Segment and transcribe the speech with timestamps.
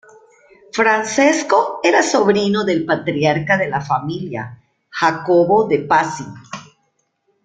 [0.71, 6.25] Francesco era sobrino del patriarca de la familia, Jacobo de Pazzi.